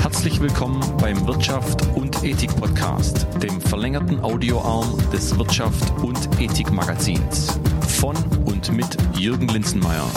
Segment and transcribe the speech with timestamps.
[0.00, 7.58] Herzlich willkommen beim Wirtschaft und Ethik Podcast, dem verlängerten Audioarm des Wirtschaft und Ethik Magazins.
[7.88, 10.08] Von und mit Jürgen Linzenmeier.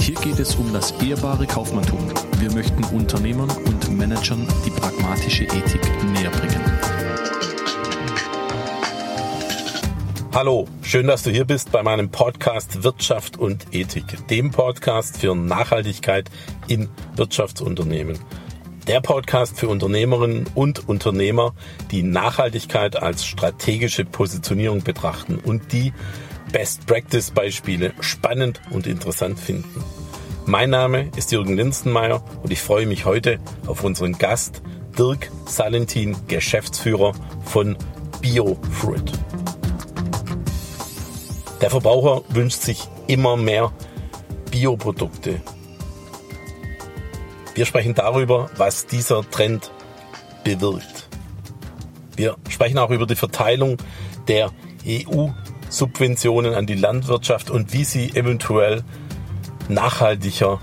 [0.00, 2.00] Hier geht es um das ehrbare Kaufmanntum.
[2.38, 6.30] Wir möchten Unternehmern und Managern die pragmatische Ethik näher
[10.34, 15.36] Hallo, schön, dass du hier bist bei meinem Podcast Wirtschaft und Ethik, dem Podcast für
[15.36, 16.30] Nachhaltigkeit
[16.68, 18.18] in Wirtschaftsunternehmen.
[18.88, 21.52] Der Podcast für Unternehmerinnen und Unternehmer,
[21.90, 25.92] die Nachhaltigkeit als strategische Positionierung betrachten und die
[26.50, 29.84] Best-Practice-Beispiele spannend und interessant finden.
[30.46, 34.62] Mein Name ist Jürgen Linstenmeier und ich freue mich heute auf unseren Gast
[34.98, 37.12] Dirk Salentin, Geschäftsführer
[37.44, 37.76] von
[38.22, 39.12] BioFruit.
[41.62, 43.72] Der Verbraucher wünscht sich immer mehr
[44.50, 45.40] Bioprodukte.
[47.54, 49.70] Wir sprechen darüber, was dieser Trend
[50.42, 51.08] bewirkt.
[52.16, 53.76] Wir sprechen auch über die Verteilung
[54.26, 54.50] der
[54.84, 58.82] EU-Subventionen an die Landwirtschaft und wie sie eventuell
[59.68, 60.58] nachhaltiger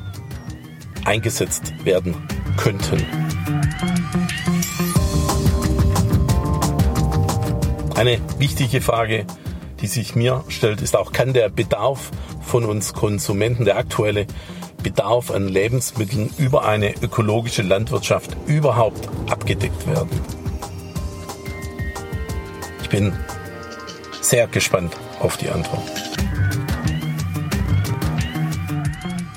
[1.06, 2.16] eingesetzt werden
[2.58, 3.06] könnten.
[7.96, 9.26] Eine wichtige Frage,
[9.82, 14.26] die sich mir stellt, ist auch, kann der Bedarf von uns Konsumenten, der aktuelle
[14.84, 20.10] Bedarf an Lebensmitteln über eine ökologische Landwirtschaft überhaupt abgedeckt werden?
[22.82, 23.14] Ich bin
[24.22, 25.84] sehr gespannt auf die Antwort.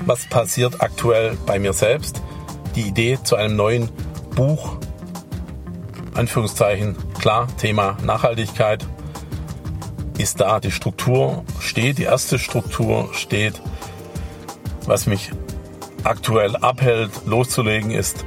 [0.05, 2.21] Was passiert aktuell bei mir selbst?
[2.75, 3.89] Die Idee zu einem neuen
[4.35, 4.77] Buch,
[6.13, 8.85] Anführungszeichen, klar, Thema Nachhaltigkeit,
[10.17, 10.59] ist da.
[10.59, 13.61] Die Struktur steht, die erste Struktur steht.
[14.85, 15.31] Was mich
[16.03, 18.25] aktuell abhält, loszulegen, ist,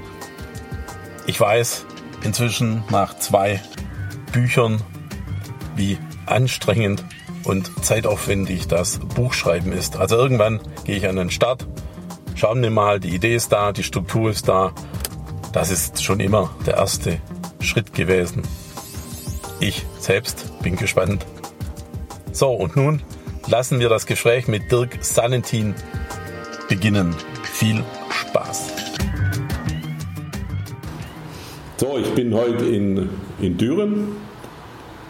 [1.27, 1.84] ich weiß
[2.23, 3.61] inzwischen nach zwei
[4.33, 4.81] Büchern,
[5.75, 7.05] wie anstrengend
[7.45, 9.97] und zeitaufwendig das Buchschreiben ist.
[9.97, 11.67] Also irgendwann gehe ich an den Start,
[12.35, 14.73] schauen wir mal, die Idee ist da, die Struktur ist da.
[15.53, 17.18] Das ist schon immer der erste
[17.61, 18.42] Schritt gewesen.
[19.61, 21.24] Ich selbst bin gespannt.
[22.36, 23.01] So, und nun
[23.48, 25.74] lassen wir das Gespräch mit Dirk Salentin
[26.69, 27.14] beginnen.
[27.45, 28.74] Viel Spaß.
[31.79, 33.08] So, ich bin heute in,
[33.41, 34.08] in Düren.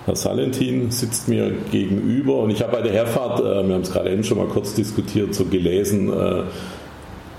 [0.04, 3.90] Herr Salentin sitzt mir gegenüber und ich habe bei der Herfahrt, äh, wir haben es
[3.90, 6.44] gerade eben schon mal kurz diskutiert, so gelesen, äh,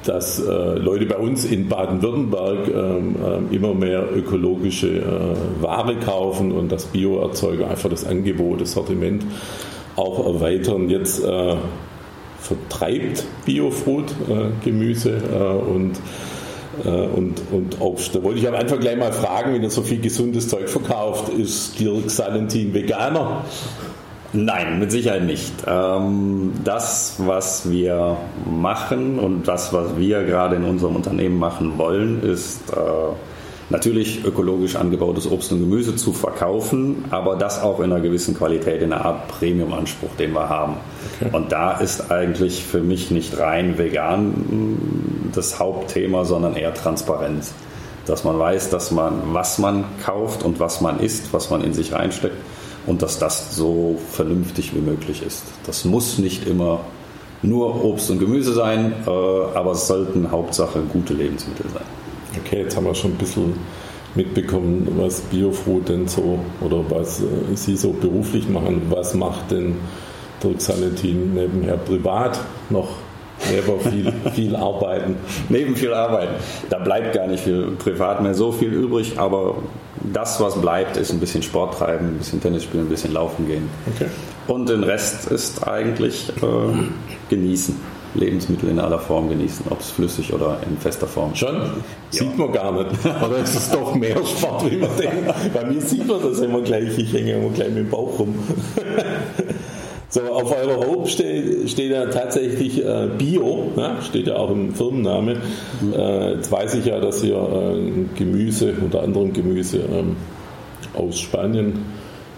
[0.04, 6.74] dass äh, Leute bei uns in Baden-Württemberg äh, immer mehr ökologische äh, Ware kaufen und
[6.74, 9.24] dass Bioerzeuger einfach das Angebot, das Sortiment
[9.97, 10.90] auch erweitern.
[10.90, 11.56] Jetzt äh,
[12.40, 15.94] vertreibt Biofruit äh, Gemüse äh, und,
[16.85, 18.16] äh, und, und Obst.
[18.16, 21.30] Da wollte ich am Anfang gleich mal fragen, wenn er so viel gesundes Zeug verkauft,
[21.30, 23.44] ist Dirk Salentin Veganer?
[24.34, 25.53] Nein, mit Sicherheit nicht.
[25.66, 32.22] Ähm, das, was wir machen und das, was wir gerade in unserem Unternehmen machen wollen,
[32.22, 32.75] ist äh,
[33.70, 38.82] natürlich ökologisch angebautes Obst und Gemüse zu verkaufen, aber das auch in einer gewissen Qualität,
[38.82, 40.78] in einer Art Premium-Anspruch, den wir haben.
[41.20, 41.36] Okay.
[41.36, 47.54] Und da ist eigentlich für mich nicht rein vegan das Hauptthema, sondern eher Transparenz.
[48.06, 51.74] Dass man weiß, dass man, was man kauft und was man isst, was man in
[51.74, 52.38] sich reinsteckt
[52.86, 55.44] und dass das so vernünftig wie möglich ist.
[55.66, 56.80] Das muss nicht immer
[57.42, 61.97] nur Obst und Gemüse sein, äh, aber es sollten Hauptsache gute Lebensmittel sein.
[62.46, 63.53] Okay, jetzt haben wir schon ein bisschen
[64.16, 68.84] mitbekommen, was Biofruit denn so oder was äh, Sie so beruflich machen.
[68.90, 69.75] Was macht denn
[70.44, 72.40] Dirk Salentin nebenher privat
[72.70, 72.90] noch
[73.52, 75.16] neben viel, viel arbeiten.
[75.50, 76.34] Neben viel arbeiten.
[76.70, 79.56] Da bleibt gar nicht viel privat mehr so viel übrig, aber
[80.14, 83.48] das, was bleibt, ist ein bisschen Sport treiben, ein bisschen Tennis spielen, ein bisschen laufen
[83.48, 83.69] gehen.
[83.96, 84.09] Okay.
[84.48, 87.75] Und den Rest ist eigentlich äh, genießen.
[88.16, 91.35] Lebensmittel in aller Form genießen, ob es flüssig oder in fester Form.
[91.35, 91.56] Schon?
[91.56, 91.69] Ja.
[92.09, 92.92] Sieht man gar nicht.
[93.06, 95.54] Oder ist es doch mehr Sport, wie man denkt?
[95.54, 96.98] Bei mir sieht man das immer gleich.
[96.98, 98.36] Ich hänge immer gleich mit dem Bauch rum.
[100.09, 103.98] So, auf eurer Hope steht, steht ja tatsächlich äh, Bio, ne?
[104.01, 105.36] steht ja auch im Firmenname.
[105.81, 105.94] Mhm.
[105.94, 110.15] Äh, jetzt weiß ich ja, dass ihr äh, Gemüse, unter anderem Gemüse ähm,
[110.94, 111.83] aus Spanien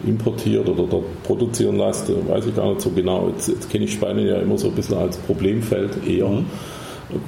[0.06, 3.30] importiert oder dort produzieren lasst, weiß ich gar nicht so genau.
[3.30, 6.46] Jetzt, jetzt kenne ich Spanien ja immer so ein bisschen als Problemfeld eher, mhm.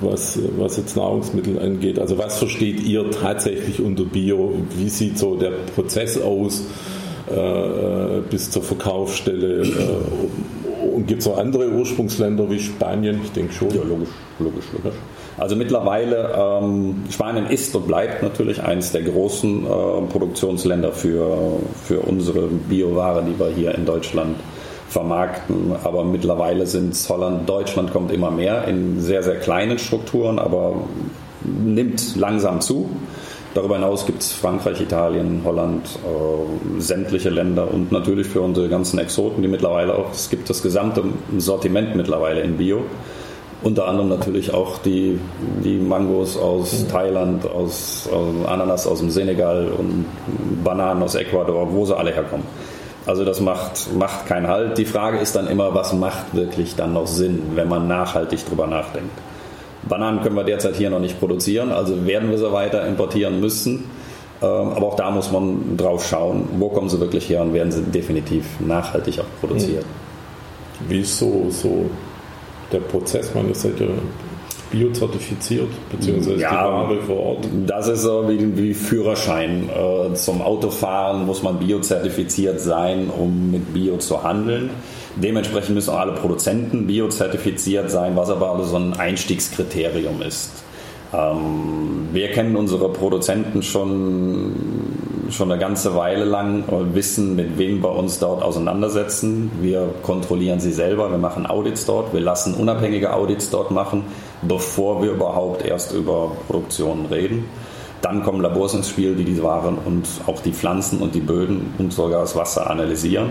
[0.01, 1.99] was, was jetzt Nahrungsmittel angeht.
[1.99, 4.53] Also was versteht ihr tatsächlich unter Bio?
[4.77, 6.65] Wie sieht so der Prozess aus
[7.29, 9.63] äh, äh bis zur Verkaufsstelle?
[9.63, 13.21] Äh, und gibt es auch andere Ursprungsländer wie Spanien?
[13.23, 13.69] Ich denke schon.
[13.69, 14.09] Ja, logisch,
[14.39, 14.97] logisch, logisch.
[15.41, 19.67] Also mittlerweile, ähm, Spanien ist und bleibt natürlich eines der großen äh,
[20.11, 24.35] Produktionsländer für, für unsere Bioware, die wir hier in Deutschland
[24.87, 25.73] vermarkten.
[25.83, 30.75] Aber mittlerweile sind es Holland, Deutschland kommt immer mehr in sehr, sehr kleinen Strukturen, aber
[31.43, 32.91] nimmt langsam zu.
[33.55, 38.99] Darüber hinaus gibt es Frankreich, Italien, Holland, äh, sämtliche Länder und natürlich für unsere ganzen
[38.99, 41.03] Exoten, die mittlerweile auch, es gibt das gesamte
[41.39, 42.83] Sortiment mittlerweile in Bio.
[43.63, 45.19] Unter anderem natürlich auch die,
[45.63, 50.05] die Mangos aus Thailand, aus, aus Ananas aus dem Senegal und
[50.63, 52.45] Bananen aus Ecuador, wo sie alle herkommen.
[53.05, 54.77] Also das macht, macht keinen Halt.
[54.77, 58.65] Die Frage ist dann immer, was macht wirklich dann noch Sinn, wenn man nachhaltig drüber
[58.65, 59.11] nachdenkt.
[59.83, 63.85] Bananen können wir derzeit hier noch nicht produzieren, also werden wir sie weiter importieren müssen.
[64.41, 67.71] Ähm, aber auch da muss man drauf schauen, wo kommen sie wirklich her und werden
[67.71, 69.85] sie definitiv nachhaltig auch produziert.
[70.87, 71.89] Wie ist so, so
[72.71, 73.33] der Prozess?
[73.33, 73.71] Man ist ja
[74.71, 77.47] biozertifiziert, beziehungsweise ja, die Ware vor Ort?
[77.67, 79.69] Das ist so wie, wie Führerschein.
[79.69, 84.69] Äh, zum Autofahren muss man biozertifiziert sein, um mit Bio zu handeln.
[85.17, 90.63] Dementsprechend müssen auch alle Produzenten biozertifiziert sein, was aber so ein Einstiegskriterium ist.
[91.13, 94.53] Ähm, wir kennen unsere Produzenten schon,
[95.29, 99.51] schon eine ganze Weile lang und wissen, mit wem wir uns dort auseinandersetzen.
[99.61, 104.03] Wir kontrollieren sie selber, wir machen Audits dort, wir lassen unabhängige Audits dort machen,
[104.41, 107.45] bevor wir überhaupt erst über Produktion reden.
[108.01, 111.73] Dann kommen Labors ins Spiel, die die Waren und auch die Pflanzen und die Böden
[111.77, 113.29] und sogar das Wasser analysieren.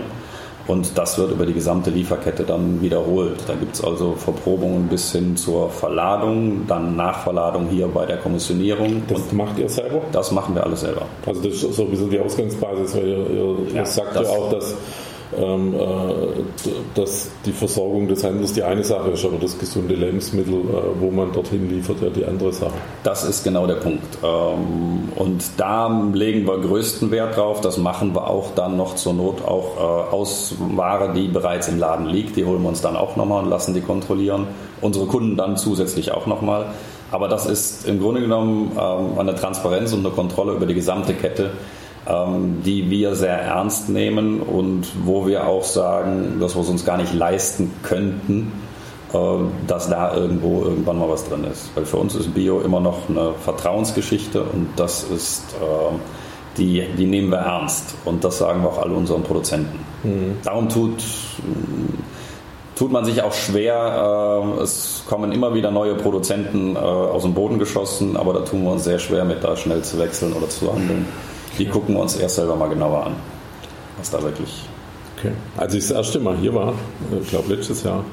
[0.67, 3.37] Und das wird über die gesamte Lieferkette dann wiederholt.
[3.47, 9.03] Da gibt es also Verprobungen bis hin zur Verladung, dann Nachverladung hier bei der Kommissionierung.
[9.07, 10.01] Das und macht ihr selber?
[10.11, 11.05] Das machen wir alles selber.
[11.25, 14.51] Also das ist so ein bisschen die Ausgangsbasis, weil ihr, ihr, ja, sagt ja auch,
[14.51, 14.75] dass
[15.37, 15.79] ähm, äh,
[16.95, 21.11] dass die Versorgung des Handels die eine Sache ist, aber das gesunde Lebensmittel, äh, wo
[21.11, 22.73] man dorthin liefert, ja die andere Sache.
[23.03, 24.17] Das ist genau der Punkt.
[24.23, 27.61] Ähm, und da legen wir größten Wert drauf.
[27.61, 31.79] Das machen wir auch dann noch zur Not auch äh, aus Ware, die bereits im
[31.79, 32.35] Laden liegt.
[32.35, 34.47] Die holen wir uns dann auch nochmal und lassen die kontrollieren.
[34.81, 36.67] Unsere Kunden dann zusätzlich auch nochmal.
[37.11, 41.13] Aber das ist im Grunde genommen ähm, eine Transparenz und eine Kontrolle über die gesamte
[41.13, 41.51] Kette
[42.07, 46.97] die wir sehr ernst nehmen und wo wir auch sagen, dass wir es uns gar
[46.97, 48.51] nicht leisten könnten,
[49.13, 49.17] äh,
[49.67, 51.69] dass da irgendwo irgendwann mal was drin ist.
[51.75, 55.93] Weil für uns ist Bio immer noch eine Vertrauensgeschichte und das ist, äh,
[56.57, 59.79] die, die nehmen wir ernst und das sagen wir auch alle unseren Produzenten.
[60.03, 60.37] Mhm.
[60.43, 61.03] Darum tut,
[62.75, 64.43] tut man sich auch schwer.
[64.57, 68.71] Äh, es kommen immer wieder neue Produzenten aus dem Boden geschossen, aber da tun wir
[68.71, 71.05] uns sehr schwer mit, da schnell zu wechseln oder zu handeln
[71.61, 73.15] die gucken wir uns erst selber mal genauer an,
[73.99, 74.63] was da wirklich.
[75.17, 75.31] Okay.
[75.57, 76.73] Als ich das erste Mal hier war,
[77.21, 78.03] ich glaube letztes Jahr,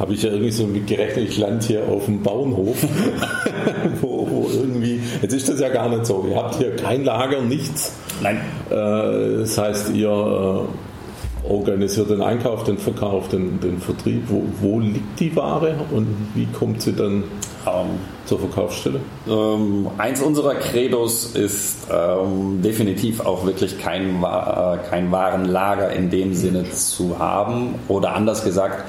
[0.00, 2.76] habe ich ja irgendwie so gerechnet, ich lande hier auf dem Bauernhof,
[4.00, 7.40] wo, wo, irgendwie, jetzt ist das ja gar nicht so, ihr habt hier kein Lager,
[7.42, 7.92] nichts.
[8.20, 8.40] Nein.
[8.68, 14.24] Äh, das heißt, ihr äh, organisiert den Einkauf, den Verkauf, den, den Vertrieb.
[14.26, 17.22] Wo, wo, liegt die Ware und wie kommt sie dann
[17.66, 19.00] ähm, zur Verkaufsstelle?
[19.28, 26.34] Ähm, eins unserer Credos ist ähm, definitiv auch wirklich kein, äh, kein Warenlager in dem
[26.34, 28.84] Sinne zu haben oder anders gesagt,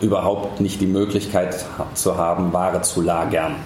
[0.00, 3.56] überhaupt nicht die Möglichkeit zu haben, Ware zu lagern.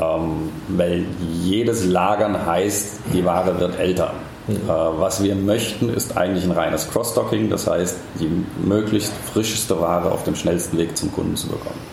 [0.00, 1.04] Ähm, weil
[1.42, 4.14] jedes Lagern heißt, die Ware wird älter.
[4.46, 4.54] Mhm.
[4.54, 8.30] Äh, was wir möchten, ist eigentlich ein reines Cross-Docking, das heißt, die
[8.66, 11.89] möglichst frischeste Ware auf dem schnellsten Weg zum Kunden zu bekommen.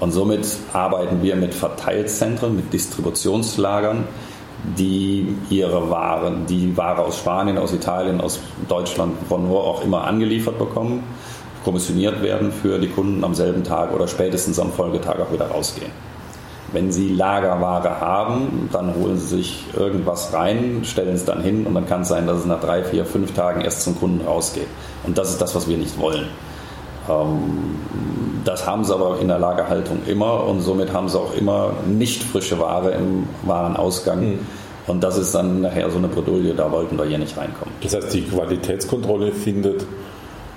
[0.00, 4.04] Und somit arbeiten wir mit Verteilzentren, mit Distributionslagern,
[4.78, 10.04] die ihre Waren, die Ware aus Spanien, aus Italien, aus Deutschland, von wo auch immer
[10.04, 11.02] angeliefert bekommen,
[11.64, 15.90] kommissioniert werden für die Kunden am selben Tag oder spätestens am Folgetag auch wieder rausgehen.
[16.72, 21.74] Wenn Sie Lagerware haben, dann holen Sie sich irgendwas rein, stellen es dann hin und
[21.74, 24.66] dann kann es sein, dass es nach drei, vier, fünf Tagen erst zum Kunden rausgeht.
[25.04, 26.26] Und das ist das, was wir nicht wollen.
[27.08, 27.78] Ähm,
[28.46, 32.22] das haben sie aber in der Lagerhaltung immer und somit haben sie auch immer nicht
[32.22, 34.20] frische Ware im Warenausgang.
[34.20, 34.38] Mhm.
[34.86, 37.74] Und das ist dann nachher so eine Bredouille, da wollten wir hier nicht reinkommen.
[37.82, 39.84] Das heißt, die Qualitätskontrolle findet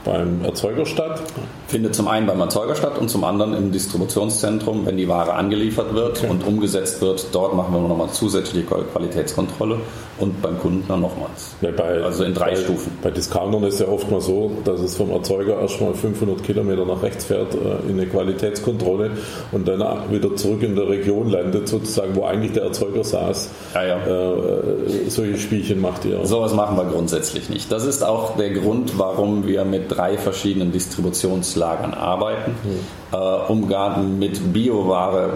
[0.03, 1.21] beim Erzeuger statt?
[1.67, 5.93] Findet zum einen beim Erzeuger statt und zum anderen im Distributionszentrum, wenn die Ware angeliefert
[5.93, 6.29] wird okay.
[6.29, 7.27] und umgesetzt wird.
[7.31, 9.79] Dort machen wir nochmal zusätzliche Qualitätskontrolle
[10.19, 11.55] und beim Kunden dann nochmals.
[11.61, 12.97] Ja, bei, also in drei bei, Stufen.
[13.01, 17.01] Bei Discountern ist ja oft mal so, dass es vom Erzeuger erstmal 500 Kilometer nach
[17.01, 19.11] rechts fährt äh, in eine Qualitätskontrolle
[19.51, 19.79] und dann
[20.11, 23.49] wieder zurück in der Region landet, sozusagen, wo eigentlich der Erzeuger saß.
[23.73, 23.97] Ja, ja.
[23.97, 26.25] Äh, solche Spielchen macht ihr.
[26.25, 27.71] Sowas machen wir grundsätzlich nicht.
[27.71, 33.17] Das ist auch der Grund, warum wir mit mit drei verschiedenen Distributionslagern arbeiten, mhm.
[33.17, 33.17] äh,
[33.51, 35.33] um gerade mit Bioware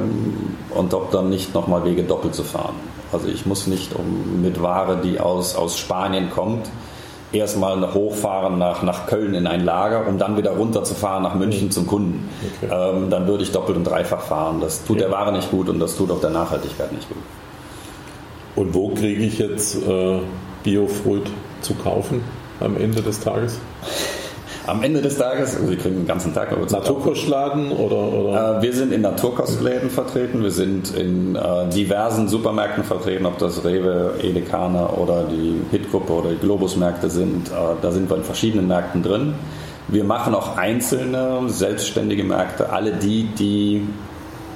[0.74, 2.76] und ob dann nicht nochmal Wege doppelt zu fahren.
[3.12, 6.68] Also ich muss nicht um, mit Ware, die aus, aus Spanien kommt,
[7.32, 11.72] erstmal hochfahren nach, nach Köln in ein Lager, um dann wieder runterzufahren nach München mhm.
[11.72, 12.30] zum Kunden.
[12.62, 12.74] Okay.
[12.74, 14.60] Ähm, dann würde ich doppelt und dreifach fahren.
[14.62, 15.08] Das tut ja.
[15.08, 17.24] der Ware nicht gut und das tut auch der Nachhaltigkeit nicht gut.
[18.56, 20.20] Und wo kriege ich jetzt äh,
[20.64, 21.30] Biofruit
[21.62, 22.22] zu kaufen
[22.60, 23.60] am Ende des Tages?
[24.66, 28.60] Am Ende des Tages, also wir kriegen den ganzen Tag Naturkostladen oder, oder?
[28.60, 33.66] Äh, wir sind in Naturkostläden vertreten, wir sind in äh, diversen Supermärkten vertreten, ob das
[33.66, 37.50] Rewe, Edekana oder die Hitgruppe oder die Globusmärkte sind.
[37.50, 37.52] Äh,
[37.82, 39.34] da sind wir in verschiedenen Märkten drin.
[39.90, 43.86] Wir machen auch einzelne selbstständige Märkte, alle die, die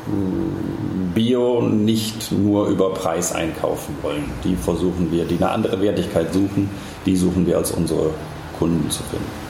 [0.08, 4.24] mm, Bio nicht nur über Preis einkaufen wollen.
[4.46, 6.70] Die versuchen wir, die eine andere Wertigkeit suchen,
[7.06, 8.12] die suchen wir als unsere
[8.58, 9.47] Kunden zu finden.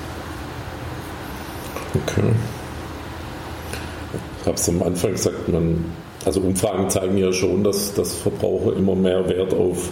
[2.04, 2.30] Okay.
[4.42, 5.86] Ich habe es am Anfang gesagt, man,
[6.26, 9.90] also Umfragen zeigen ja schon, dass, dass Verbraucher immer mehr Wert auf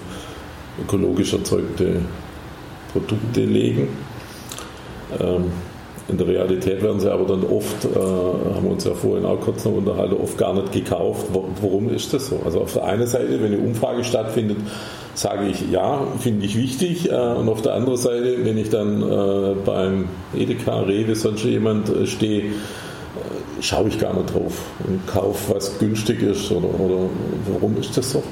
[0.82, 2.02] ökologisch erzeugte
[2.94, 3.90] Produkte legen.
[5.20, 5.52] Ähm,
[6.08, 9.42] in der Realität werden sie aber dann oft, äh, haben wir uns ja vorhin auch
[9.42, 11.28] kurz noch unterhalten, oft gar nicht gekauft.
[11.34, 12.42] Warum ist das so?
[12.46, 14.58] Also auf der einen Seite, wenn eine Umfrage stattfindet,
[15.16, 17.10] sage ich ja, finde ich wichtig.
[17.10, 21.90] Äh, und auf der anderen Seite, wenn ich dann äh, beim Edeka, Rewe, sonst jemand
[21.90, 22.52] äh, stehe,
[23.62, 24.54] schaue ich gar nicht drauf
[24.86, 26.52] und kaufe, was günstig ist.
[26.52, 27.10] Oder, oder
[27.52, 28.24] warum ist das so?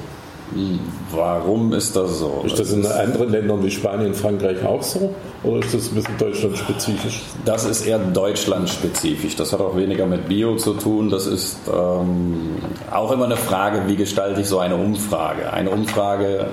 [1.10, 2.42] Warum ist das so?
[2.46, 5.12] Ist das in anderen Ländern wie Spanien, Frankreich auch so?
[5.42, 7.22] Oder ist das ein bisschen deutschlandspezifisch?
[7.44, 9.34] Das ist eher deutschlandspezifisch.
[9.34, 11.10] Das hat auch weniger mit Bio zu tun.
[11.10, 12.56] Das ist ähm,
[12.92, 15.52] auch immer eine Frage, wie gestalte ich so eine Umfrage?
[15.52, 16.46] Eine Umfrage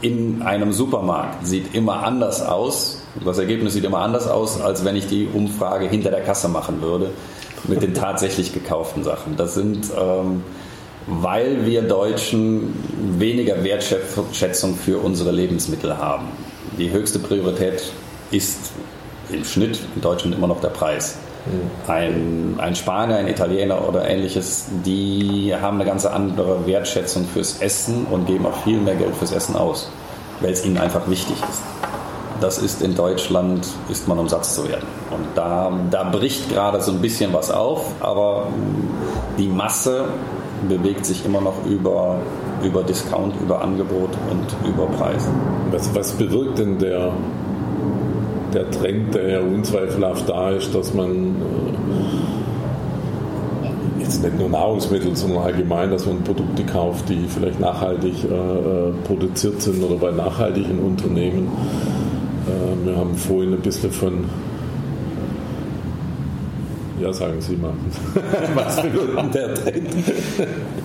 [0.00, 3.02] in einem Supermarkt sieht immer anders aus.
[3.24, 6.80] Das Ergebnis sieht immer anders aus, als wenn ich die Umfrage hinter der Kasse machen
[6.82, 7.10] würde
[7.66, 9.36] mit den tatsächlich gekauften Sachen.
[9.36, 10.42] Das sind, ähm,
[11.06, 12.74] weil wir Deutschen
[13.18, 16.28] weniger Wertschätzung für unsere Lebensmittel haben.
[16.78, 17.82] Die höchste Priorität
[18.30, 18.70] ist
[19.30, 21.18] im Schnitt in Deutschland immer noch der Preis.
[21.86, 28.06] Ein, ein Spanier, ein Italiener oder ähnliches, die haben eine ganz andere Wertschätzung fürs Essen
[28.10, 29.90] und geben auch viel mehr Geld fürs Essen aus,
[30.40, 31.62] weil es ihnen einfach wichtig ist.
[32.40, 34.86] Das ist in Deutschland, ist man um Satz zu werden.
[35.10, 38.46] Und da, da bricht gerade so ein bisschen was auf, aber
[39.38, 40.04] die Masse
[40.68, 42.16] bewegt sich immer noch über,
[42.62, 45.26] über Discount, über Angebot und über Preis.
[45.70, 47.12] Was, was bewirkt denn der
[48.54, 51.36] der Trend, der ja unzweifelhaft da ist, dass man
[53.62, 58.34] äh, jetzt nicht nur Nahrungsmittel, sondern allgemein, dass man Produkte kauft, die vielleicht nachhaltig äh,
[58.34, 61.48] äh produziert sind oder bei nachhaltigen Unternehmen.
[62.82, 64.24] Wir haben vorhin ein bisschen von
[67.00, 67.72] ja, sagen Sie mal.
[68.54, 69.88] Was für der Trend?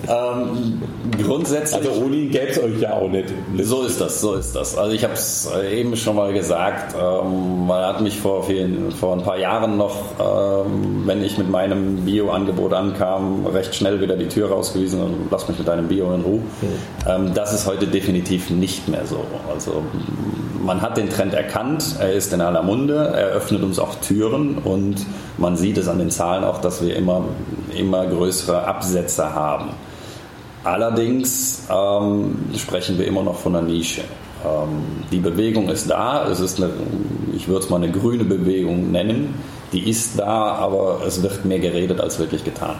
[0.08, 0.82] ähm,
[1.22, 1.88] grundsätzlich.
[1.88, 3.32] Also ohne ihn gäbe es euch ja auch nicht.
[3.62, 4.76] So ist das, so ist das.
[4.76, 9.16] Also ich habe es eben schon mal gesagt, ähm, man hat mich vor, vielen, vor
[9.16, 14.28] ein paar Jahren noch, ähm, wenn ich mit meinem Bio-Angebot ankam, recht schnell wieder die
[14.28, 16.40] Tür rausgewiesen und lass mich mit deinem Bio in Ruhe.
[16.60, 17.34] Mhm.
[17.34, 19.24] das ist heute definitiv nicht mehr so.
[19.52, 19.82] Also
[20.64, 24.58] man hat den Trend erkannt, er ist in aller Munde, er öffnet uns auch Türen
[24.58, 24.96] und
[25.38, 27.24] man sieht es an den Zahlen auch, dass wir immer,
[27.76, 29.70] immer größere Absätze haben.
[30.64, 34.02] Allerdings ähm, sprechen wir immer noch von einer Nische.
[34.44, 36.70] Ähm, die Bewegung ist da, es ist eine,
[37.34, 39.34] ich würde es mal eine grüne Bewegung nennen,
[39.72, 42.76] die ist da, aber es wird mehr geredet als wirklich getan.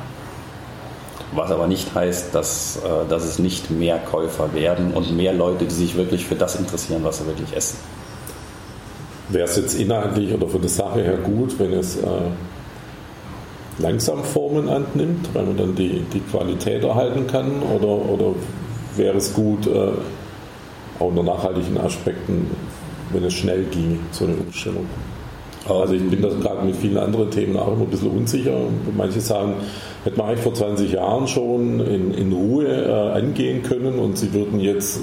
[1.35, 5.64] Was aber nicht heißt, dass, äh, dass es nicht mehr Käufer werden und mehr Leute,
[5.64, 7.79] die sich wirklich für das interessieren, was sie wirklich essen.
[9.31, 12.03] Wäre es jetzt inhaltlich oder von der Sache her gut, wenn es äh,
[13.79, 17.62] langsam Formen annimmt, weil man dann die, die Qualität erhalten kann?
[17.62, 18.35] Oder, oder
[18.97, 19.93] wäre es gut, äh,
[21.00, 22.49] auch unter nachhaltigen Aspekten,
[23.12, 24.87] wenn es schnell ging, so eine Umstellung?
[25.68, 28.52] Also ich bin da gerade mit vielen anderen Themen auch immer ein bisschen unsicher.
[28.97, 29.54] Manche sagen,
[30.04, 34.33] hätte man eigentlich vor 20 Jahren schon in, in Ruhe äh, angehen können und sie
[34.35, 35.00] würden jetzt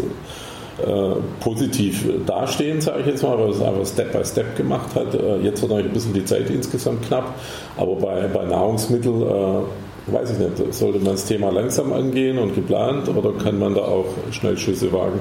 [0.86, 5.16] äh, positiv dastehen, sage ich jetzt mal, weil es einfach Step by Step gemacht hat.
[5.16, 7.34] Äh, jetzt wird natürlich ein bisschen die Zeit insgesamt knapp,
[7.78, 12.54] aber bei, bei Nahrungsmitteln, äh, weiß ich nicht, sollte man das Thema langsam angehen und
[12.54, 15.20] geplant oder kann man da auch Schnellschüsse wagen?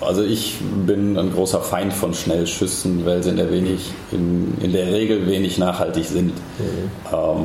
[0.00, 4.72] Also ich bin ein großer Feind von Schnellschüssen, weil sie in der, wenig, in, in
[4.72, 6.32] der Regel wenig nachhaltig sind.
[6.58, 6.90] Mhm.
[7.12, 7.44] Ähm,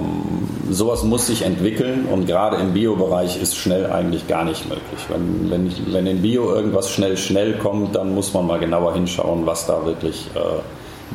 [0.70, 5.00] sowas muss sich entwickeln und gerade im Bio-Bereich ist schnell eigentlich gar nicht möglich.
[5.08, 9.46] Wenn, wenn, wenn in Bio irgendwas schnell schnell kommt, dann muss man mal genauer hinschauen,
[9.46, 10.40] was da wirklich äh,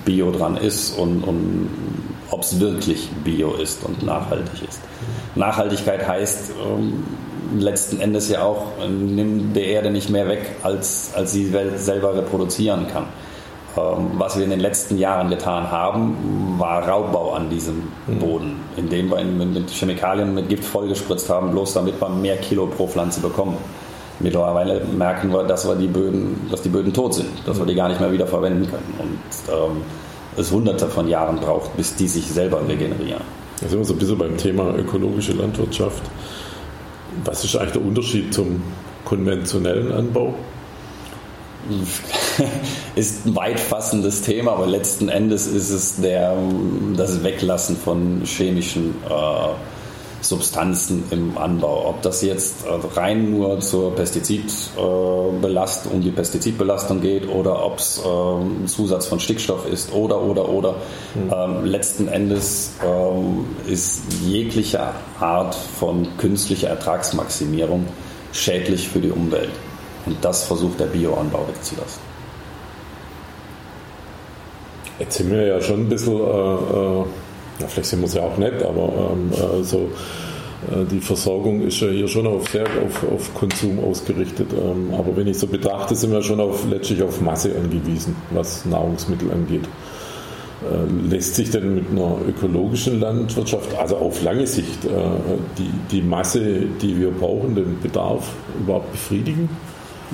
[0.05, 1.69] Bio dran ist und, und
[2.31, 4.81] ob es wirklich Bio ist und nachhaltig ist.
[5.35, 7.05] Nachhaltigkeit heißt ähm,
[7.59, 12.87] letzten Endes ja auch, nimm der Erde nicht mehr weg, als, als sie selber reproduzieren
[12.88, 13.07] kann.
[13.76, 18.19] Ähm, was wir in den letzten Jahren getan haben, war Raubbau an diesem mhm.
[18.19, 22.67] Boden, indem wir ihn mit Chemikalien, mit Gift vollgespritzt haben, bloß damit wir mehr Kilo
[22.67, 23.59] pro Pflanze bekommen.
[24.19, 27.75] Mittlerweile merken wir, dass, wir die Böden, dass die Böden tot sind, dass wir die
[27.75, 29.83] gar nicht mehr wieder verwenden können und ähm,
[30.38, 33.23] es hunderte von Jahren braucht, bis die sich selber regenerieren.
[33.61, 36.03] Da sind wir so ein bisschen beim Thema ökologische Landwirtschaft.
[37.25, 38.63] Was ist eigentlich der Unterschied zum
[39.05, 40.35] konventionellen Anbau?
[42.95, 46.37] ist ein weitfassendes Thema, aber letzten Endes ist es der,
[46.97, 49.49] das Weglassen von chemischen äh,
[50.21, 51.89] Substanzen im Anbau.
[51.89, 58.03] Ob das jetzt äh, rein nur zur Pestizidbelastung, um die Pestizidbelastung geht oder ob es
[58.05, 60.75] ähm, ein Zusatz von Stickstoff ist oder, oder, oder.
[61.15, 61.33] Mhm.
[61.33, 64.81] Ähm, letzten Endes ähm, ist jegliche
[65.21, 67.87] Art von künstlicher Ertragsmaximierung
[68.33, 69.53] schädlich für die Umwelt.
[70.07, 72.01] Und das versucht der Bioanbau wegzulassen.
[74.99, 77.05] Jetzt sind wir ja schon ein bisschen, äh, äh,
[77.61, 79.91] ja, vielleicht sind wir es ja auch nicht, aber ähm, äh, so,
[80.71, 84.49] äh, die Versorgung ist ja hier schon auf, sehr auf, auf Konsum ausgerichtet.
[84.53, 88.65] Ähm, aber wenn ich so betrachte, sind wir schon auf, letztlich auf Masse angewiesen, was
[88.67, 89.65] Nahrungsmittel angeht.
[90.65, 94.85] Äh, lässt sich denn mit einer ökologischen Landwirtschaft, also auf lange Sicht,
[95.59, 99.49] die, die Masse, die wir brauchen, den Bedarf überhaupt befriedigen?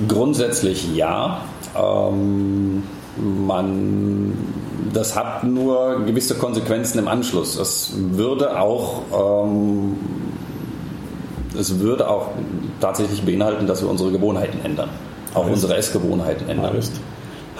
[0.07, 1.45] Grundsätzlich ja.
[1.77, 2.83] Ähm,
[3.17, 4.33] man,
[4.93, 7.57] das hat nur gewisse Konsequenzen im Anschluss.
[7.57, 9.97] Es würde auch, ähm,
[11.57, 12.29] es würde auch
[12.81, 14.89] tatsächlich beinhalten, dass wir unsere Gewohnheiten ändern,
[15.33, 16.73] auch heißt, unsere Essgewohnheiten ändern.
[16.73, 16.93] Heißt,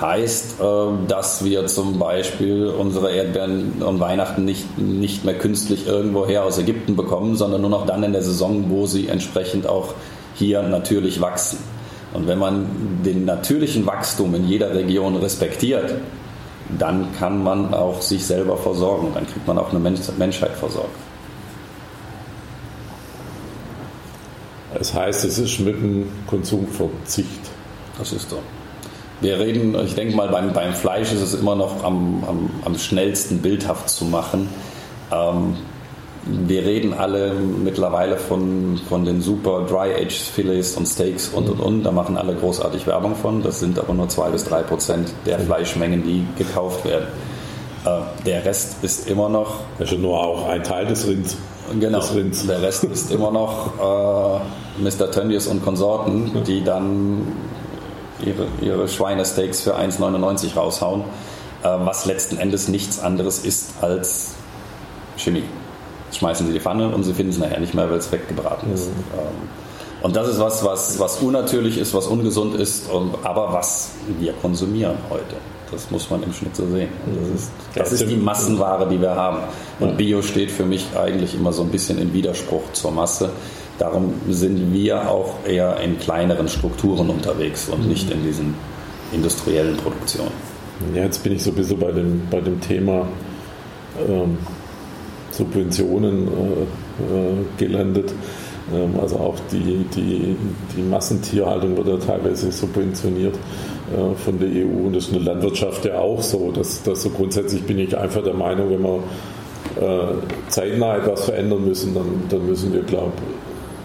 [0.01, 0.63] heißt äh,
[1.07, 6.95] dass wir zum Beispiel unsere Erdbeeren an Weihnachten nicht, nicht mehr künstlich irgendwoher aus Ägypten
[6.95, 9.93] bekommen, sondern nur noch dann in der Saison, wo sie entsprechend auch
[10.33, 11.60] hier natürlich wachsen.
[12.13, 12.67] Und wenn man
[13.03, 15.96] den natürlichen Wachstum in jeder Region respektiert,
[16.77, 19.09] dann kann man auch sich selber versorgen.
[19.14, 20.96] Dann kriegt man auch eine Menschheit versorgt.
[24.74, 27.29] Das heißt, es ist mit dem Konsumverzicht.
[27.98, 28.40] Das ist so.
[29.22, 32.77] Wir reden, ich denke mal, beim, beim Fleisch ist es immer noch am, am, am
[32.77, 34.50] schnellsten bildhaft zu machen.
[35.11, 35.55] Ähm,
[36.25, 41.83] wir reden alle mittlerweile von, von den super Dry-Aged Fillets und Steaks und und und.
[41.83, 43.44] Da machen alle großartig Werbung von.
[43.44, 47.07] Das sind aber nur zwei bis drei Prozent der Fleischmengen, die gekauft werden.
[47.86, 49.62] Äh, der Rest ist immer noch.
[49.79, 51.36] Das ist nur auch ein Teil des Rinds.
[51.77, 52.00] Genau.
[52.00, 52.48] Des Rinds.
[52.48, 54.40] Der Rest ist immer noch
[54.79, 55.12] äh, Mr.
[55.12, 57.33] Tönnies und Konsorten, die dann
[58.25, 61.01] ihre, ihre Schweinesteaks für 1,99 raushauen,
[61.64, 64.36] äh, was letzten Endes nichts anderes ist als
[65.18, 65.44] Chemie
[66.18, 68.90] schmeißen sie die Pfanne und sie finden es nachher nicht mehr, weil es weggebraten ist.
[68.90, 69.04] Mhm.
[69.18, 69.50] Ähm,
[70.04, 72.90] und das ist was, was, was unnatürlich ist, was ungesund ist,
[73.24, 75.36] aber was wir konsumieren heute.
[75.72, 76.90] Das muss man im Schnitt so sehen.
[77.06, 79.40] Das ist, das ist die Massenware, die wir haben.
[79.80, 83.32] Und Bio steht für mich eigentlich immer so ein bisschen im Widerspruch zur Masse.
[83.80, 88.54] Darum sind wir auch eher in kleineren Strukturen unterwegs und nicht in diesen
[89.14, 90.32] industriellen Produktionen.
[90.94, 93.08] Ja, jetzt bin ich so ein bisschen bei dem, bei dem Thema
[94.08, 94.38] ähm,
[95.35, 98.13] Subventionen äh, äh, gelandet.
[98.74, 100.35] Ähm, also auch die, die,
[100.75, 105.85] die Massentierhaltung wird ja teilweise subventioniert äh, von der EU und das ist eine Landwirtschaft
[105.85, 106.51] ja auch so.
[106.51, 109.00] Dass, dass so grundsätzlich bin ich einfach der Meinung, wenn wir
[110.50, 113.13] zeitnah etwas verändern müssen, dann, dann müssen wir, glaube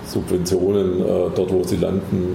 [0.06, 2.34] Subventionen äh, dort, wo sie landen,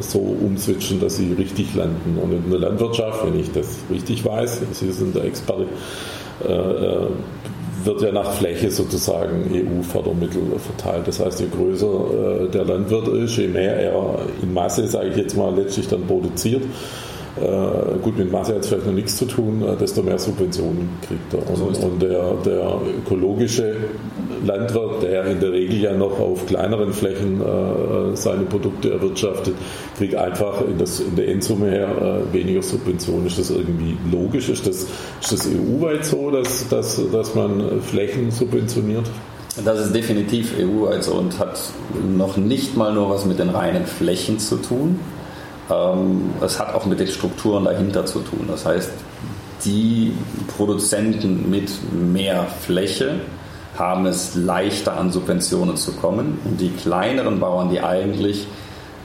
[0.00, 2.16] so umswitchen, dass sie richtig landen.
[2.22, 5.66] Und in der Landwirtschaft, wenn ich das richtig weiß, Sie sind der Experte,
[7.88, 11.08] wird ja nach Fläche sozusagen EU-Fördermittel verteilt.
[11.08, 15.16] Das heißt, je größer äh, der Landwirt ist, je mehr er in Masse, sage ich
[15.16, 16.62] jetzt mal, letztlich dann produziert,
[17.42, 20.88] äh, gut, mit Masse hat es vielleicht noch nichts zu tun, äh, desto mehr Subventionen
[21.06, 21.50] kriegt er.
[21.50, 23.76] Und, so und der, der, ökologische
[24.44, 29.54] Landwirt, der in der Regel ja noch auf kleineren Flächen äh, seine Produkte erwirtschaftet,
[29.96, 31.88] kriegt einfach in, das, in der Endsumme her
[32.30, 33.26] äh, weniger Subventionen.
[33.26, 34.48] Ist das irgendwie logisch?
[34.48, 34.86] Ist das,
[35.20, 39.06] ist das EU-weit so, dass, dass, dass man Flächen subventioniert?
[39.64, 41.58] Das ist definitiv EU-weit so und hat
[42.16, 45.00] noch nicht mal nur was mit den reinen Flächen zu tun,
[46.40, 48.46] es hat auch mit den Strukturen dahinter zu tun.
[48.48, 48.90] Das heißt,
[49.64, 50.12] die
[50.56, 53.20] Produzenten mit mehr Fläche
[53.76, 58.46] haben es leichter an Subventionen zu kommen und die kleineren Bauern, die eigentlich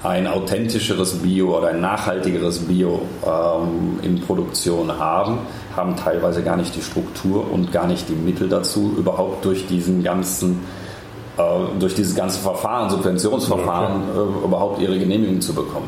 [0.04, 5.40] ein authentischeres Bio oder ein nachhaltigeres Bio ähm, in Produktion haben,
[5.76, 10.04] haben teilweise gar nicht die Struktur und gar nicht die Mittel dazu, überhaupt durch diesen
[10.04, 10.62] ganzen
[11.38, 11.42] äh,
[11.80, 15.88] durch dieses ganze Verfahren, Subventionsverfahren, äh, überhaupt ihre Genehmigung zu bekommen.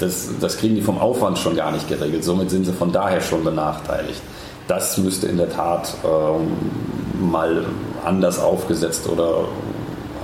[0.00, 2.24] Das, das kriegen die vom Aufwand schon gar nicht geregelt.
[2.24, 4.20] Somit sind sie von daher schon benachteiligt.
[4.68, 7.64] Das müsste in der Tat ähm, mal
[8.04, 9.44] anders aufgesetzt oder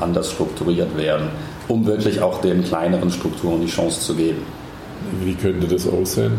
[0.01, 1.29] anders strukturiert werden,
[1.69, 4.43] um wirklich auch den kleineren Strukturen die Chance zu geben.
[5.23, 6.39] Wie könnte das aussehen?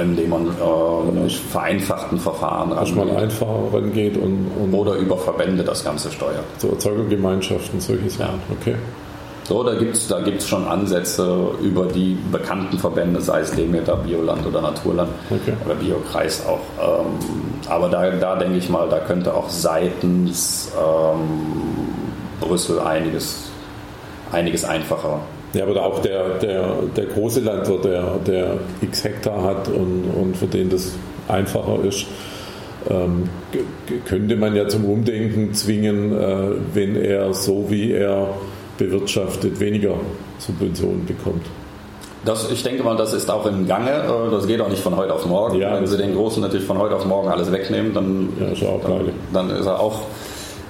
[0.00, 5.64] Indem man äh, mit vereinfachten Verfahren Dass man einfacher rangeht und, und oder über Verbände
[5.64, 6.44] das Ganze steuert.
[6.58, 8.40] So Erzeugergemeinschaften, solche Sachen.
[8.48, 8.56] Ja.
[8.60, 8.74] Okay.
[9.50, 13.96] So, da gibt es da gibt's schon Ansätze über die bekannten Verbände, sei es Demeter,
[13.96, 15.54] Bioland oder Naturland okay.
[15.64, 16.60] oder Biokreis auch.
[16.80, 17.06] Ähm,
[17.68, 21.18] aber da, da denke ich mal, da könnte auch seitens ähm,
[22.40, 23.50] Brüssel einiges,
[24.30, 25.18] einiges einfacher
[25.52, 30.36] ja, aber auch der, der, der große Landwirt, der, der x Hektar hat und, und
[30.36, 30.92] für den das
[31.26, 32.06] einfacher ist,
[32.88, 33.28] ähm,
[34.06, 38.28] könnte man ja zum Umdenken zwingen, äh, wenn er so wie er
[38.80, 39.94] bewirtschaftet weniger
[40.38, 41.46] Subventionen bekommt.
[42.24, 43.90] Das, ich denke mal, das ist auch im Gange.
[43.90, 45.58] Äh, das geht auch nicht von heute auf morgen.
[45.58, 48.62] Ja, Wenn Sie den Großen natürlich von heute auf morgen alles wegnehmen, dann, ja, ist,
[48.62, 50.00] dann, dann ist er auch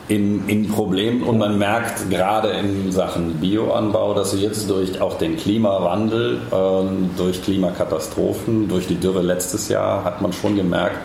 [0.09, 5.18] in, in Problemen und man merkt gerade in Sachen Bioanbau, dass sie jetzt durch auch
[5.18, 10.99] den Klimawandel, äh, durch Klimakatastrophen, durch die Dürre letztes Jahr hat man schon gemerkt,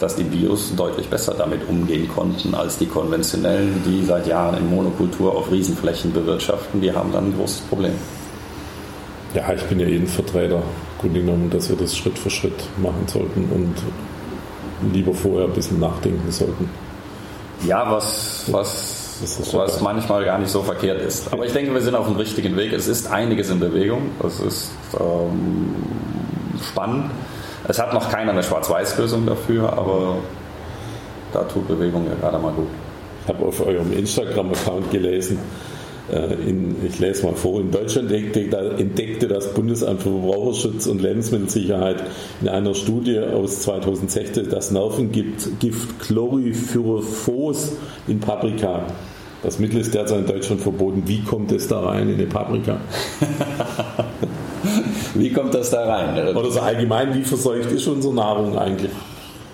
[0.00, 4.70] dass die Bios deutlich besser damit umgehen konnten als die konventionellen, die seit Jahren in
[4.70, 6.80] Monokultur auf Riesenflächen bewirtschaften.
[6.80, 7.94] Die haben dann ein großes Problem.
[9.34, 10.62] Ja, ich bin ja jeden Vertreter,
[11.00, 15.80] Grunde genommen, dass wir das Schritt für Schritt machen sollten und lieber vorher ein bisschen
[15.80, 16.68] nachdenken sollten.
[17.64, 19.18] Ja, was, was,
[19.52, 21.32] was manchmal gar nicht so verkehrt ist.
[21.32, 22.72] Aber ich denke, wir sind auf dem richtigen Weg.
[22.72, 24.10] Es ist einiges in Bewegung.
[24.24, 25.74] Es ist ähm,
[26.62, 27.10] spannend.
[27.68, 30.16] Es hat noch keiner eine Schwarz-Weiß-Lösung dafür, aber
[31.32, 32.68] da tut Bewegung ja gerade mal gut.
[33.22, 35.38] Ich habe auf eurem Instagram-Account gelesen,
[36.12, 42.04] äh, in, ich lese mal vor, in Deutschland entdeckte das Bundesamt für Verbraucherschutz und Lebensmittelsicherheit
[42.40, 45.60] in einer Studie aus 2016 das Nervengift
[46.00, 47.72] Chlorpyrifos
[48.06, 48.82] in Paprika.
[49.42, 51.02] Das Mittel ist derzeit in Deutschland verboten.
[51.06, 52.78] Wie kommt es da rein in eine Paprika?
[55.18, 56.36] wie kommt das da rein?
[56.36, 58.92] Oder so allgemein, wie verseucht ist unsere Nahrung eigentlich?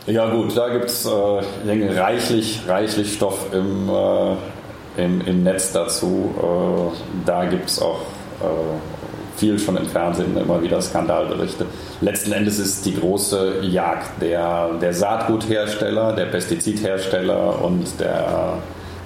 [0.06, 6.34] Ja gut, da gibt es äh, reichlich, reichlich Stoff im, äh, im, im Netz dazu.
[6.36, 8.00] Äh, da gibt es auch
[8.40, 11.66] äh, viel schon im Fernsehen immer wieder Skandalberichte.
[12.00, 18.54] Letzten Endes ist die große Jagd der, der Saatguthersteller, der Pestizidhersteller und der,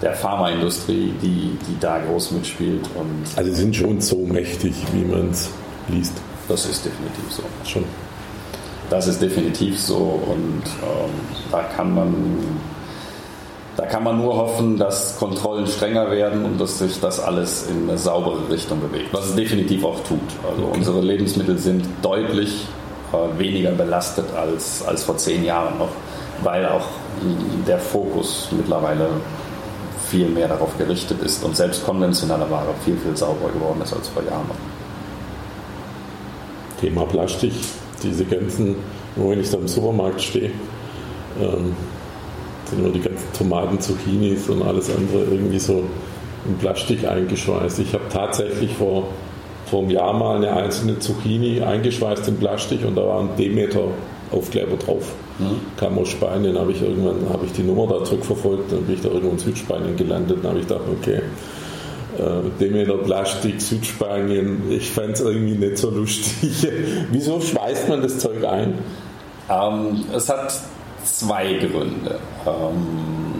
[0.01, 2.88] der Pharmaindustrie, die, die da groß mitspielt.
[2.95, 5.51] Und also sind schon so mächtig, wie man es
[5.88, 6.14] liest.
[6.49, 7.43] Das ist definitiv so.
[7.65, 7.85] Schon.
[8.91, 11.11] Das ist definitiv so und ähm,
[11.51, 12.15] da kann man
[13.77, 17.89] da kann man nur hoffen, dass Kontrollen strenger werden und dass sich das alles in
[17.89, 20.21] eine saubere Richtung bewegt, was es definitiv auch tut.
[20.51, 20.79] Also okay.
[20.79, 22.67] unsere Lebensmittel sind deutlich
[23.13, 25.91] äh, weniger belastet als, als vor zehn Jahren noch,
[26.43, 26.87] weil auch
[27.67, 29.09] der Fokus mittlerweile
[30.09, 34.09] viel mehr darauf gerichtet ist und selbst konventionelle Ware viel, viel sauberer geworden ist als
[34.09, 34.76] vor Jahren noch.
[36.81, 37.53] Thema Plastik,
[38.03, 38.77] diese ganzen,
[39.17, 40.51] wo wenn ich da im Supermarkt stehe,
[41.41, 41.75] ähm,
[42.67, 45.85] sind nur die ganzen Tomaten, Zucchinis und alles andere irgendwie so
[46.47, 47.79] in Plastik eingeschweißt.
[47.79, 49.09] Ich habe tatsächlich vor,
[49.67, 53.89] vor einem Jahr mal eine einzelne Zucchini eingeschweißt in Plastik und da war ein Demeter
[54.33, 55.15] Aufkleber drauf.
[55.39, 55.61] Mhm.
[55.77, 59.03] Kam aus Spanien, habe ich irgendwann habe ich die Nummer da zurückverfolgt, dann bin ich
[59.03, 61.21] da irgendwo in Südspanien gelandet und habe ich gedacht, okay,
[62.19, 66.69] äh, Demeter Plastik, Südspanien, ich fand es irgendwie nicht so lustig.
[67.11, 68.79] Wieso schweißt man das Zeug ein?
[69.49, 70.59] Ähm, es hat
[71.05, 72.19] zwei Gründe.
[72.47, 73.37] Ähm,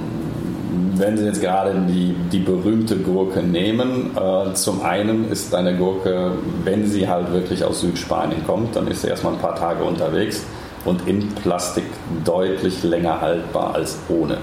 [0.99, 6.33] wenn Sie jetzt gerade die, die berühmte Gurke nehmen, äh, zum einen ist eine Gurke,
[6.65, 10.43] wenn sie halt wirklich aus Südspanien kommt, dann ist sie erstmal ein paar Tage unterwegs
[10.87, 11.85] und in Plastik
[12.25, 14.39] deutlich länger haltbar als ohne.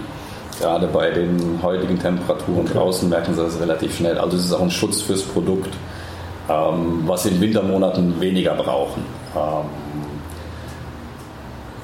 [0.60, 4.18] Gerade bei den heutigen Temperaturen draußen merken Sie das relativ schnell.
[4.18, 5.74] Also es ist auch ein Schutz fürs Produkt,
[6.50, 9.04] ähm, was Sie in Wintermonaten weniger brauchen.
[9.36, 9.66] Ähm,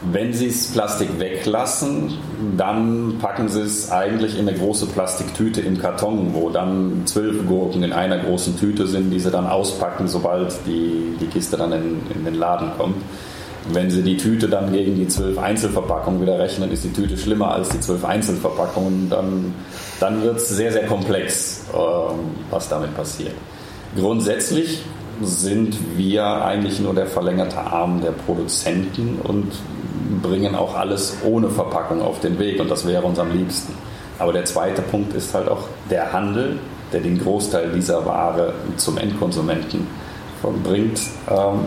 [0.01, 2.13] wenn Sie das Plastik weglassen,
[2.55, 7.83] dann packen Sie es eigentlich in eine große Plastiktüte im Karton, wo dann zwölf Gurken
[7.83, 12.01] in einer großen Tüte sind, die Sie dann auspacken, sobald die, die Kiste dann in,
[12.15, 12.95] in den Laden kommt.
[13.71, 17.51] Wenn Sie die Tüte dann gegen die zwölf Einzelverpackungen wieder rechnen, ist die Tüte schlimmer
[17.51, 19.09] als die zwölf Einzelverpackungen.
[19.09, 19.53] Dann,
[19.99, 21.77] dann wird es sehr, sehr komplex, äh,
[22.49, 23.33] was damit passiert.
[23.95, 24.81] Grundsätzlich
[25.21, 29.51] sind wir eigentlich nur der verlängerte Arm der Produzenten und
[30.21, 33.73] bringen auch alles ohne Verpackung auf den Weg und das wäre uns am liebsten.
[34.17, 36.59] Aber der zweite Punkt ist halt auch der Handel,
[36.91, 39.87] der den Großteil dieser Ware zum Endkonsumenten
[40.63, 41.65] bringt, ähm,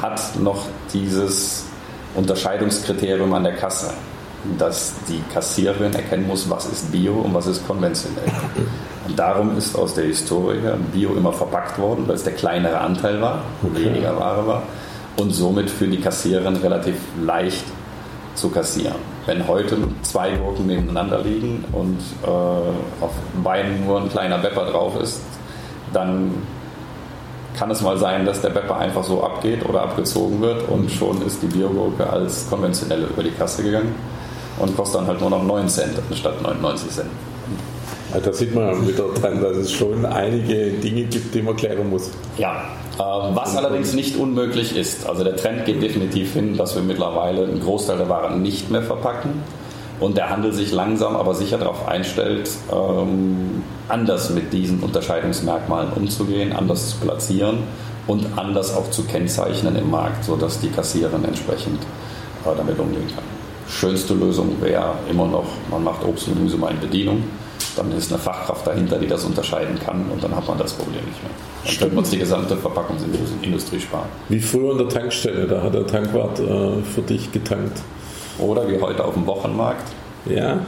[0.00, 1.64] hat noch dieses
[2.14, 3.92] Unterscheidungskriterium an der Kasse,
[4.58, 8.24] dass die Kassiererin erkennen muss, was ist Bio und was ist konventionell.
[9.06, 10.60] Und darum ist aus der Historie
[10.92, 13.86] Bio immer verpackt worden, weil es der kleinere Anteil war, okay.
[13.86, 14.62] weniger Ware war
[15.16, 17.64] und somit für die Kassiererin relativ leicht
[18.34, 18.96] zu kassieren.
[19.26, 25.00] Wenn heute zwei Gurken nebeneinander liegen und äh, auf beiden nur ein kleiner Bepper drauf
[25.00, 25.20] ist,
[25.92, 26.32] dann
[27.58, 31.20] kann es mal sein, dass der Bepper einfach so abgeht oder abgezogen wird und schon
[31.22, 33.94] ist die Biogurke als konventionelle über die Kasse gegangen
[34.58, 37.10] und kostet dann halt nur noch 9 Cent anstatt 99 Cent.
[38.24, 42.10] Da sieht man wieder dran, dass es schon einige Dinge gibt, die man klären muss.
[42.36, 42.64] Ja,
[42.98, 45.08] äh, was allerdings nicht unmöglich ist.
[45.08, 48.82] Also der Trend geht definitiv hin, dass wir mittlerweile einen Großteil der Waren nicht mehr
[48.82, 49.42] verpacken
[50.02, 56.52] und der Handel sich langsam aber sicher darauf einstellt, ähm, anders mit diesen Unterscheidungsmerkmalen umzugehen,
[56.52, 57.58] anders zu platzieren
[58.06, 63.24] und anders auch zu kennzeichnen im Markt, sodass die Kassiererin entsprechend äh, damit umgehen kann.
[63.68, 67.22] Schönste Lösung wäre immer noch, man macht Obst und Gemüse mal in Bedienung
[67.76, 71.04] dann ist eine Fachkraft dahinter, die das unterscheiden kann und dann hat man das Problem
[71.04, 71.32] nicht mehr.
[71.64, 74.08] Dann könnte man uns die gesamte Verpackungsindustrie sparen.
[74.28, 77.80] Wie früher an der Tankstelle, da hat der Tankwart äh, für dich getankt.
[78.38, 79.92] Oder wie heute auf dem Wochenmarkt.
[80.26, 80.58] Ja.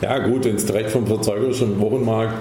[0.00, 2.34] Ja, gut, wenn es direkt vom Verzeuger ist im Wochenmarkt,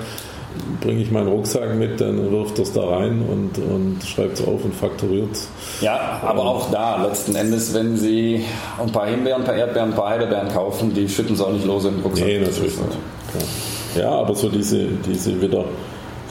[0.82, 4.64] bringe ich meinen Rucksack mit, dann wirft das da rein und, und schreibt es auf
[4.64, 5.38] und fakturiert.
[5.82, 8.44] Ja, aber auch da, letzten Endes, wenn Sie
[8.80, 11.66] ein paar Himbeeren, ein paar Erdbeeren, ein paar Heidelbeeren kaufen, die schütten Sie auch nicht
[11.66, 12.28] los in den Rucksack.
[12.28, 13.98] Nee, natürlich nicht.
[13.98, 15.66] Ja, aber so diese, diese wieder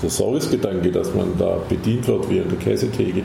[0.02, 3.22] der Service-Gedanke, dass man da bedient wird wie an der Käsetheke.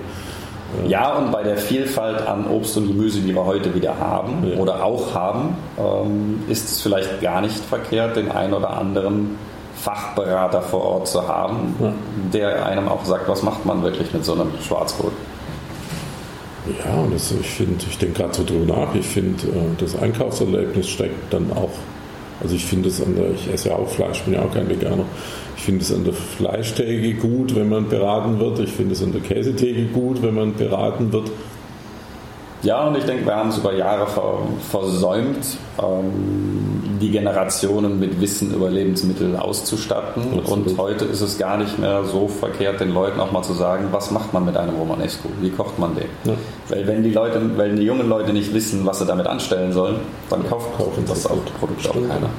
[0.88, 4.58] Ja, und bei der Vielfalt an Obst und Gemüse, die wir heute wieder haben ja.
[4.58, 9.38] oder auch haben, ähm, ist es vielleicht gar nicht verkehrt, den einen oder anderen
[9.76, 11.94] Fachberater vor Ort zu haben, ja.
[12.34, 15.14] der einem auch sagt, was macht man wirklich mit so einem Schwarzbrot.
[16.84, 19.98] Ja, und das, ich finde, ich denke gerade so drüber nach, ich finde, äh, das
[19.98, 21.72] Einkaufserlebnis steckt dann auch
[22.42, 24.70] also ich finde es an der, ich esse ja auch Fleisch, bin ja auch kein
[24.70, 25.06] Veganer.
[25.56, 28.60] Ich finde es an der Fleischtheke gut, wenn man beraten wird.
[28.60, 31.32] Ich finde es an der Käsetheke gut, wenn man beraten wird.
[32.64, 34.08] Ja, und ich denke, wir haben es über Jahre
[34.70, 35.46] versäumt,
[35.80, 40.24] ähm, die Generationen mit Wissen über Lebensmittel auszustatten.
[40.40, 40.68] Absolut.
[40.68, 43.90] Und heute ist es gar nicht mehr so verkehrt, den Leuten auch mal zu sagen,
[43.92, 45.30] was macht man mit einem Romanesco?
[45.40, 46.10] Wie kocht man den?
[46.26, 46.34] Ja.
[46.70, 49.98] Weil wenn die Leute, wenn die jungen Leute nicht wissen, was sie damit anstellen sollen,
[50.30, 52.30] dann kauft kaufen das auch Produkt auch keiner.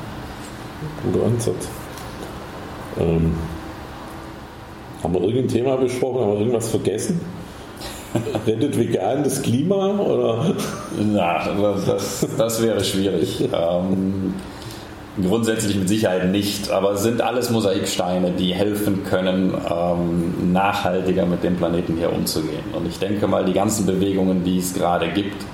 [1.04, 1.68] Guter Ansatz.
[2.98, 3.35] Ähm,
[5.02, 6.20] haben wir irgendein Thema besprochen?
[6.22, 7.20] Haben wir irgendwas vergessen?
[8.46, 9.98] Rettet vegan das Klima?
[9.98, 10.54] Oder?
[11.12, 11.48] Na,
[11.87, 13.48] das, das wäre schwierig.
[13.52, 14.35] Ähm,
[15.22, 21.42] grundsätzlich mit Sicherheit nicht, aber es sind alles Mosaiksteine, die helfen können, ähm, nachhaltiger mit
[21.42, 22.64] dem Planeten hier umzugehen.
[22.72, 25.44] Und ich denke mal, die ganzen Bewegungen, die es gerade gibt,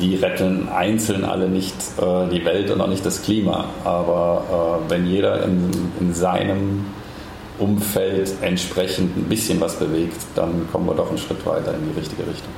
[0.00, 3.66] die retten einzeln alle nicht äh, die Welt und auch nicht das Klima.
[3.84, 6.86] Aber äh, wenn jeder in, in seinem
[7.58, 11.98] Umfeld entsprechend ein bisschen was bewegt, dann kommen wir doch einen Schritt weiter in die
[11.98, 12.52] richtige Richtung.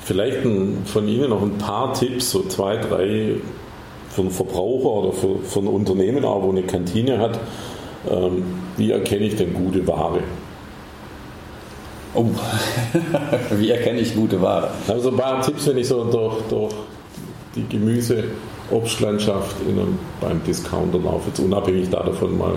[0.00, 0.38] Vielleicht
[0.86, 3.34] von Ihnen noch ein paar Tipps, so zwei, drei
[4.08, 7.38] für einen Verbraucher oder für, für ein Unternehmen, auch wo eine Kantine hat.
[8.10, 8.42] Ähm,
[8.76, 10.20] wie erkenne ich denn gute Ware?
[12.14, 12.24] Oh,
[13.58, 14.70] wie erkenne ich gute Ware?
[14.88, 16.74] Also ein paar Tipps, wenn ich so durch, durch
[17.54, 18.24] die Gemüse,
[18.70, 22.54] Obstlandschaft in einem, beim Discounter laufe, jetzt unabhängig davon mal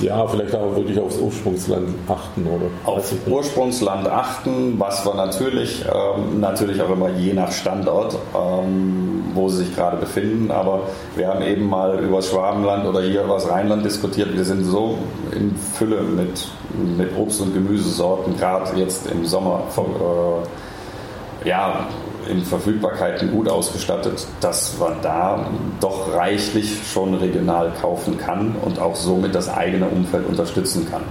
[0.00, 2.66] ja, vielleicht auch wirklich aufs Ursprungsland achten, oder?
[2.84, 9.48] Auf Ursprungsland achten, was wir natürlich, ähm, natürlich auch immer je nach Standort, ähm, wo
[9.48, 10.50] sie sich gerade befinden.
[10.50, 10.80] Aber
[11.14, 14.34] wir haben eben mal über das Schwabenland oder hier über das Rheinland diskutiert.
[14.34, 14.98] Wir sind so
[15.32, 16.48] in Fülle mit,
[16.96, 19.62] mit Obst- und Gemüsesorten, gerade jetzt im Sommer.
[19.76, 21.86] Äh, ja,
[22.28, 25.46] in Verfügbarkeiten gut ausgestattet, dass man da
[25.80, 31.02] doch reichlich schon regional kaufen kann und auch somit das eigene Umfeld unterstützen kann.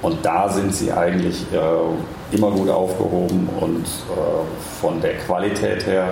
[0.00, 6.08] Und da sind sie eigentlich äh, immer gut aufgehoben und äh, von der Qualität her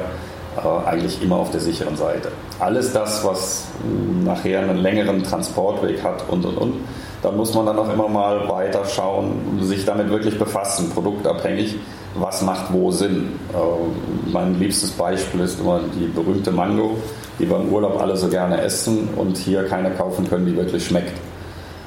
[0.57, 2.33] äh, eigentlich immer auf der sicheren Seite.
[2.59, 3.66] Alles das, was
[4.25, 6.75] nachher einen längeren Transportweg hat und und und,
[7.22, 11.77] da muss man dann auch immer mal weiter schauen, sich damit wirklich befassen, produktabhängig
[12.18, 13.38] was macht wo Sinn.
[13.52, 16.96] Äh, mein liebstes Beispiel ist immer die berühmte Mango,
[17.38, 20.87] die wir im Urlaub alle so gerne essen und hier keine kaufen können, die wirklich
[20.87, 21.12] schmeckt.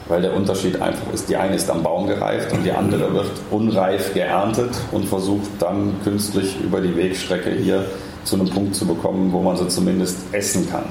[0.10, 3.32] weil der Unterschied einfach ist, die eine ist am Baum gereift und die andere wird
[3.52, 7.86] unreif geerntet und versucht dann künstlich über die Wegstrecke hier
[8.24, 10.86] zu einem Punkt zu bekommen, wo man sie zumindest essen kann,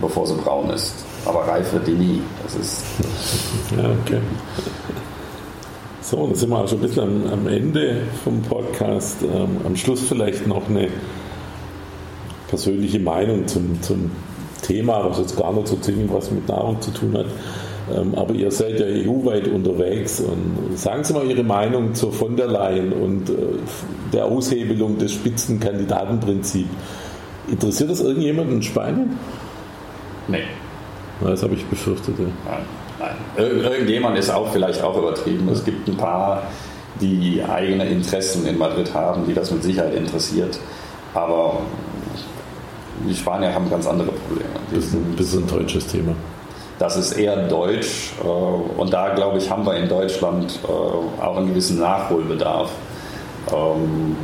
[0.00, 0.94] bevor sie braun ist.
[1.26, 2.22] Aber reif wird die nie.
[2.42, 2.82] Das ist.
[3.76, 4.18] Ja, okay.
[6.10, 9.22] So, dann sind wir auch schon ein bisschen am, am Ende vom Podcast.
[9.22, 10.88] Ähm, am Schluss vielleicht noch eine
[12.48, 14.10] persönliche Meinung zum, zum
[14.60, 17.26] Thema, was jetzt gar nicht so zwingend was mit Nahrung zu tun hat.
[17.94, 22.34] Ähm, aber ihr seid ja EU-weit unterwegs und sagen Sie mal Ihre Meinung zur von
[22.34, 23.34] der Leyen und äh,
[24.12, 26.70] der Aushebelung des Spitzenkandidatenprinzips.
[27.48, 29.16] Interessiert das irgendjemanden in Spanien?
[30.26, 30.42] Nee.
[31.20, 32.18] Das habe ich befürchtet.
[32.18, 32.24] Ja.
[32.24, 33.16] Nein, nein.
[33.36, 35.48] Irgendjemand ist auch vielleicht auch übertrieben.
[35.48, 36.44] Es gibt ein paar,
[37.00, 40.58] die eigene Interessen in Madrid haben, die das mit Sicherheit interessiert.
[41.14, 41.58] Aber
[43.08, 44.50] die Spanier haben ganz andere Probleme.
[44.72, 46.14] Das ist ein bisschen ein deutsches Thema.
[46.78, 51.36] Das ist eher deutsch äh, und da glaube ich, haben wir in Deutschland äh, auch
[51.36, 52.70] einen gewissen Nachholbedarf.
[53.52, 54.16] Ähm,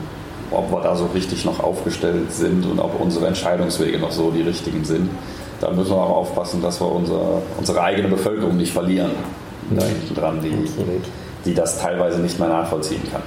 [0.50, 4.42] ob wir da so richtig noch aufgestellt sind und ob unsere Entscheidungswege noch so die
[4.42, 5.10] richtigen sind.
[5.60, 9.12] Da müssen wir auch aufpassen, dass wir unsere, unsere eigene Bevölkerung nicht verlieren.
[9.70, 10.54] Da hinten dran, die,
[11.44, 13.22] die das teilweise nicht mehr nachvollziehen kann.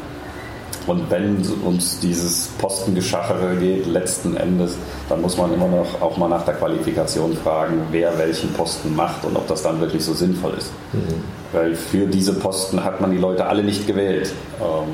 [0.87, 4.75] Und wenn uns dieses Postengeschachere geht, letzten Endes,
[5.07, 9.23] dann muss man immer noch auch mal nach der Qualifikation fragen, wer welchen Posten macht
[9.23, 10.71] und ob das dann wirklich so sinnvoll ist.
[10.93, 11.23] Mhm.
[11.51, 14.87] Weil für diese Posten hat man die Leute alle nicht gewählt, ähm,